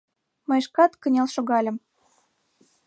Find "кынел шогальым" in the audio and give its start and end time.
1.01-1.77